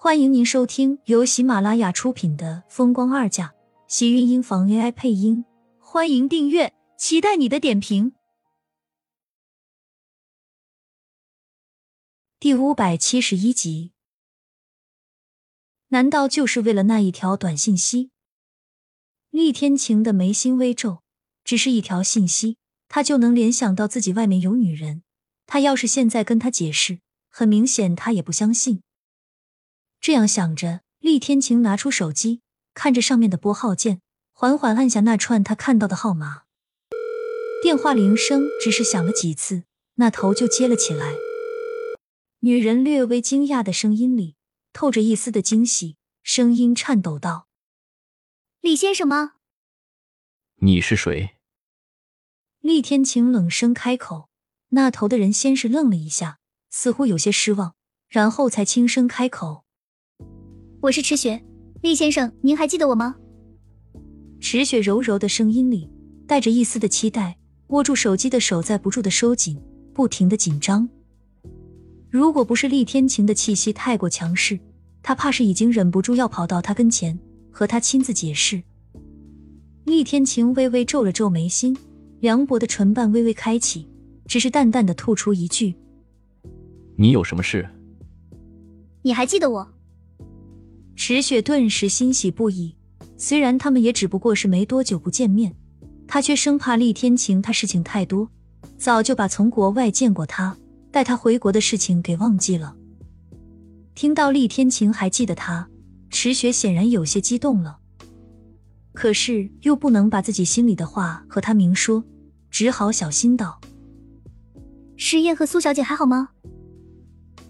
[0.00, 3.48] 欢迎您收听由喜马拉雅出品的《风光二嫁》，
[3.88, 5.44] 喜运音房 AI 配音。
[5.80, 8.12] 欢迎订阅，期待你的点评。
[12.38, 13.90] 第五百七十一集，
[15.88, 18.12] 难道就是为了那一条短信息？
[19.30, 21.02] 厉天晴的眉心微皱，
[21.42, 22.56] 只是一条信息，
[22.86, 25.02] 他就能联想到自己外面有女人。
[25.44, 28.84] 他要是现在跟他解释，很明显他也不相信。
[30.08, 32.40] 这样想着，厉天晴拿出手机，
[32.72, 34.00] 看着上面的拨号键，
[34.32, 36.44] 缓缓按下那串他看到的号码。
[37.62, 39.64] 电话铃声只是响了几次，
[39.96, 41.12] 那头就接了起来。
[42.38, 44.36] 女人略微惊讶的声音里
[44.72, 47.46] 透着一丝的惊喜，声音颤抖道
[48.62, 49.32] ：“李先生吗？
[50.62, 51.36] 你是谁？”
[52.60, 54.30] 厉天晴冷声开口。
[54.70, 56.38] 那头的人先是愣了一下，
[56.70, 57.74] 似乎有些失望，
[58.08, 59.66] 然后才轻声开口。
[60.80, 61.42] 我是池雪，
[61.82, 63.16] 厉先生，您还记得我吗？
[64.38, 65.90] 池雪柔柔的声音里
[66.24, 67.36] 带着一丝的期待，
[67.68, 69.60] 握住手机的手在不住的收紧，
[69.92, 70.88] 不停的紧张。
[72.08, 74.56] 如果不是厉天晴的气息太过强势，
[75.02, 77.18] 他怕是已经忍不住要跑到他跟前
[77.50, 78.62] 和他亲自解释。
[79.84, 81.76] 厉天晴微微皱了皱眉心，
[82.20, 83.88] 凉薄的唇瓣微微开启，
[84.26, 85.74] 只是淡淡的吐出一句
[86.96, 87.68] ：“你有什么事？”
[89.02, 89.68] 你还记得我？
[90.98, 92.74] 池雪顿时欣喜不已，
[93.16, 95.54] 虽然他们也只不过是没多久不见面，
[96.08, 98.28] 他却生怕厉天晴他事情太多，
[98.76, 100.56] 早就把从国外见过他、
[100.90, 102.74] 带他回国的事情给忘记了。
[103.94, 105.68] 听到厉天晴还记得他，
[106.10, 107.78] 池雪显然有些激动了，
[108.92, 112.02] 可是又不能把自己心里的话和他明说，
[112.50, 113.60] 只好小心道
[114.98, 116.30] ：“石燕和苏小姐还好吗？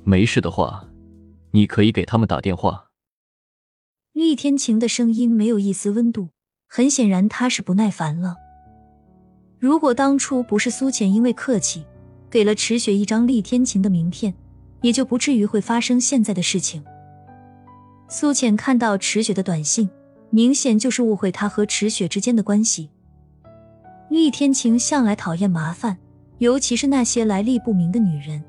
[0.05, 0.87] 没事的话，
[1.53, 2.85] 你可以给他们打电话。”
[4.19, 6.31] 厉天晴的声音没有一丝温度，
[6.67, 8.35] 很显然他是不耐烦了。
[9.61, 11.87] 如果当初不是苏浅因为客气
[12.29, 14.35] 给了池雪一张厉天晴的名片，
[14.81, 16.83] 也就不至于会发生现在的事情。
[18.09, 19.89] 苏浅看到池雪的短信，
[20.31, 22.91] 明显就是误会他和池雪之间的关系。
[24.11, 25.97] 厉天晴向来讨厌麻烦，
[26.39, 28.43] 尤其是那些来历不明的女人，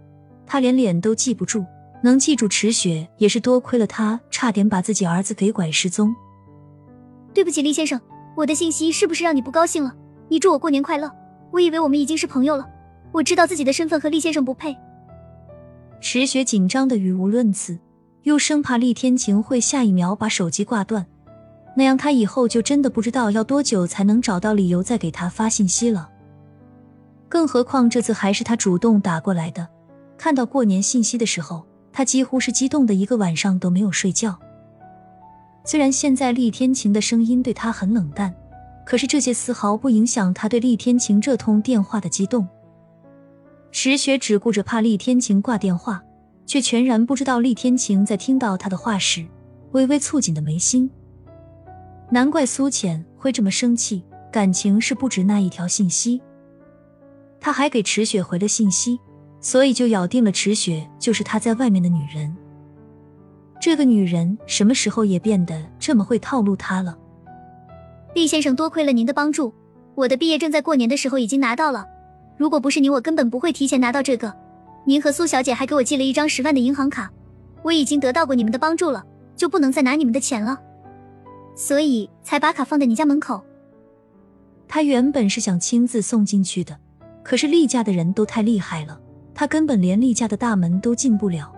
[0.48, 1.64] 他连脸都记不住。
[2.02, 6.16] 能记住池雪，也是多亏了他，差点把自己儿子给拐失踪。
[7.34, 8.00] 对不起，厉先生，
[8.38, 9.94] 我的信息是不是让你不高兴了？
[10.30, 11.12] 你祝我过年快乐，
[11.52, 12.66] 我以为我们已经是朋友了。
[13.12, 14.76] 我知道自己的身份和厉先生不配。
[16.00, 17.78] 池雪紧张的语无伦次，
[18.24, 21.06] 又生怕厉天晴会下一秒把手机挂断，
[21.76, 26.10] 那样他以后就真的不知道要多久才能找到理由再给他发信息了。
[27.28, 29.68] 更何况这次还是他主动打过来的，
[30.18, 31.69] 看到过年信息的时候。
[32.00, 34.40] 他几乎是激动的一个晚上都没有睡觉。
[35.66, 38.34] 虽然现在厉天晴的声音对他很冷淡，
[38.86, 42.48] 可是这些丝毫不影响他对厉天晴这通电话的激动。
[43.72, 46.02] 石雪只顾着怕厉天晴挂电话，
[46.46, 49.28] 却全然不知道厉天晴在听到他的话时
[49.74, 50.90] 微微蹙紧的眉心。
[52.10, 54.02] 难怪苏浅会这么生气，
[54.32, 56.22] 感情是不止那一条信息。
[57.42, 58.98] 他还给池雪回了信息。
[59.42, 62.36] 所以就咬定了池雪就是他在外面的女人。
[63.62, 66.98] 这个女人什么时候也变得这么会套路他了？
[68.16, 69.54] 厉先生，多亏了您的帮助，
[69.96, 71.86] 我的毕业证在过年的时候已经拿到了。
[72.38, 74.34] 如果不是您，我根本不会提前拿到这个。
[74.86, 77.12] 您和苏小姐还给我寄了一张十万的银行卡，
[77.62, 80.58] 我已经得到过你们的帮助了，就不能再拿你们的钱了，
[81.54, 83.44] 所以才把卡放在你家门口。
[84.70, 86.80] 他原本是想亲自送进去的，
[87.24, 89.00] 可是厉家的人都太厉害了。
[89.40, 91.56] 他根本连厉家的大门都进不了。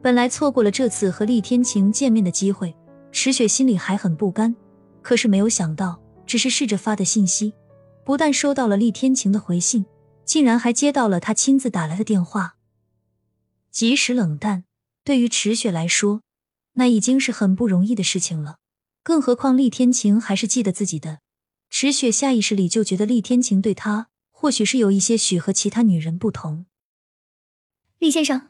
[0.00, 2.72] 本来错过了这次和厉天晴见面的机会，
[3.10, 4.54] 池雪心里还很不甘。
[5.02, 7.52] 可是没有想到，只是试着发的信息，
[8.04, 9.84] 不但收到了厉天晴的回信，
[10.24, 12.54] 竟然还接到了他亲自打来的电话。
[13.72, 14.62] 即使冷淡，
[15.02, 16.20] 对于池雪来说，
[16.74, 18.58] 那已经是很不容易的事情了。
[19.02, 21.18] 更何况厉天晴还是记得自己的，
[21.68, 24.10] 池雪下意识里就觉得厉天晴对他。
[24.42, 26.66] 或许是有一些许和其他女人不同。
[28.00, 28.48] 厉先生，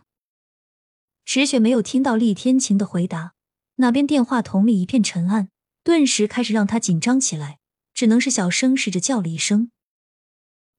[1.26, 3.34] 池雪没有听到厉天晴的回答，
[3.76, 5.50] 那边电话筒里一片沉暗，
[5.84, 7.58] 顿时开始让她紧张起来，
[7.92, 9.70] 只能是小声试着叫了一声：“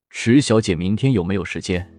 [0.09, 1.93] 池小姐，明天有没有时间？”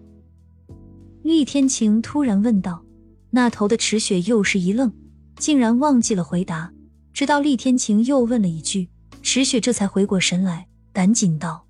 [1.23, 2.83] 厉天晴突然问道。
[3.29, 4.93] 那头的池雪又是一愣，
[5.37, 6.73] 竟然忘记了回答。
[7.13, 8.89] 直到厉天晴又问了一句，
[9.21, 11.65] 池雪这才回过神来，赶紧道。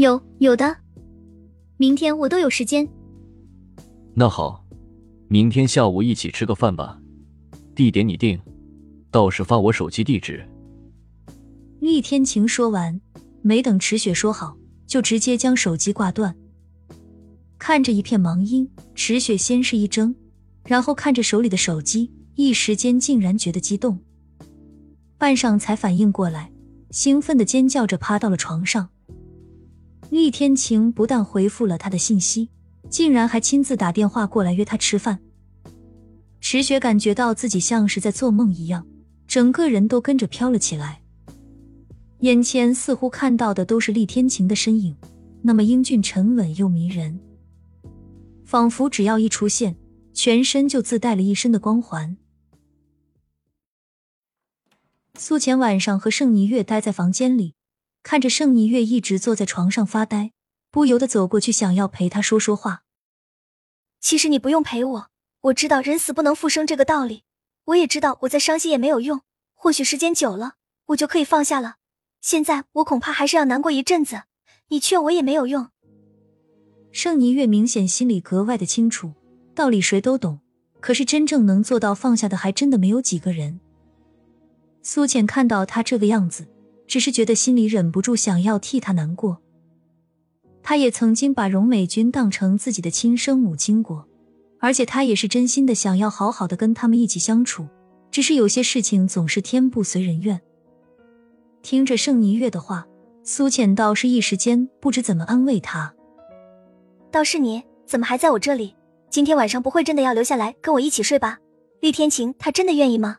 [0.00, 0.78] 有有的，
[1.76, 2.88] 明天我都有时间。
[4.14, 4.64] 那好，
[5.28, 6.98] 明天下午一起吃个饭吧，
[7.74, 8.40] 地点你定，
[9.10, 10.42] 到时发我手机地址。
[11.80, 12.98] 厉天晴说完，
[13.42, 14.56] 没等池雪说好，
[14.86, 16.34] 就直接将手机挂断。
[17.58, 20.14] 看着一片忙音，池雪先是一怔，
[20.64, 23.98] 然后看着手里的手机，一时间竟然觉得激动，
[25.18, 26.50] 半晌才反应过来，
[26.90, 28.88] 兴奋的尖叫着趴到了床上。
[30.10, 32.50] 厉天晴不但回复了他的信息。
[32.88, 35.20] 竟然还亲自打电话过来约他吃饭。
[36.40, 38.84] 池雪感觉到自己像是在做梦一样，
[39.28, 41.02] 整个人都跟着飘了起来。
[42.20, 44.96] 眼前似乎看到的都是厉天晴的身影，
[45.42, 47.20] 那么英俊沉稳又迷人，
[48.44, 49.76] 仿佛只要一出现，
[50.12, 52.16] 全身就自带了一身的光环。
[55.16, 57.54] 苏浅晚上和盛霓月待在房间里，
[58.02, 60.32] 看着盛霓月一直坐在床上发呆。
[60.70, 62.84] 不由得走过去，想要陪他说说话。
[64.00, 65.06] 其实你不用陪我，
[65.40, 67.24] 我知道人死不能复生这个道理，
[67.64, 69.22] 我也知道我再伤心也没有用。
[69.54, 70.54] 或许时间久了，
[70.86, 71.76] 我就可以放下了。
[72.20, 74.22] 现在我恐怕还是要难过一阵子，
[74.68, 75.68] 你劝我也没有用。
[76.92, 79.12] 盛霓月明显心里格外的清楚，
[79.56, 80.38] 道理谁都懂，
[80.78, 83.58] 可是真正能做到放下的，还真的没有几个人。
[84.82, 86.46] 苏浅看到他这个样子，
[86.90, 89.40] 只是觉得心里忍不住想要替他难过。
[90.60, 94.08] 他也曾经把荣美君当成自己的亲生母亲过，
[94.58, 97.68] 而且他也是真心的想要好好的跟他们一起相处。
[98.10, 100.40] 只是有些事情总是天不随人愿。
[101.62, 102.84] 听着盛霓月的话，
[103.22, 105.94] 苏浅倒是一时间不知怎么安慰他。
[107.12, 108.74] 倒是你怎么还在我这里？
[109.08, 111.38] 今天晚上不会真的要留下来跟我一起睡吧？
[111.78, 113.18] 厉天晴他真的愿意吗？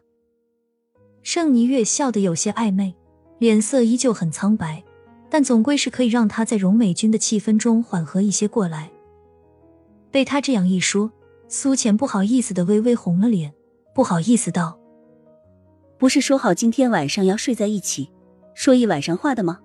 [1.23, 2.93] 盛霓月笑得有些暧昧，
[3.41, 4.83] 脸色依旧很苍白。
[5.27, 8.91] 但总归是可以让他在荣美君的气氛中缓和一些过来。
[10.11, 11.09] 被他这样一说，
[11.47, 13.53] 苏浅不好意思的微微红了脸，
[13.95, 14.77] 不好意思道
[15.97, 18.11] ：“不是说好今天晚上要睡在一起，
[18.53, 19.61] 说一晚上话的吗？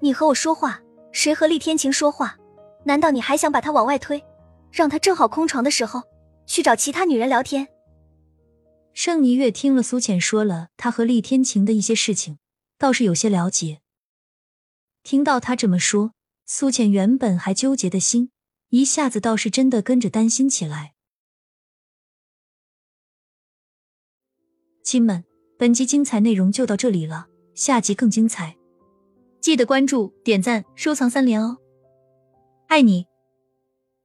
[0.00, 0.82] 你和我说话，
[1.12, 2.36] 谁和厉天晴说话？
[2.82, 4.20] 难道你还想把他往外推，
[4.72, 6.02] 让他正好空床的时候
[6.46, 7.68] 去找其他女人聊天？”
[8.92, 12.38] 盛霓月听了苏浅说了他和厉天晴的一些事情，
[12.78, 13.80] 倒是有些了解。
[15.02, 16.12] 听到他这么说，
[16.46, 18.30] 苏浅原本还纠结的心，
[18.70, 20.94] 一下子倒是真的跟着担心起来。
[24.82, 25.24] 亲们，
[25.58, 28.56] 本集精彩内容就到这里了，下集更精彩，
[29.40, 31.58] 记得关注、点赞、收藏三连哦！
[32.68, 33.13] 爱你。